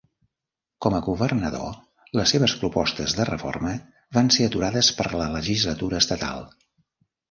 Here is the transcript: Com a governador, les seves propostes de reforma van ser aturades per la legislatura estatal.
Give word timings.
Com 0.85 0.95
a 0.99 1.01
governador, 1.07 1.75
les 2.21 2.33
seves 2.37 2.57
propostes 2.63 3.17
de 3.21 3.29
reforma 3.31 3.77
van 4.21 4.35
ser 4.41 4.51
aturades 4.51 4.93
per 5.01 5.11
la 5.25 5.33
legislatura 5.39 6.05
estatal. 6.05 6.47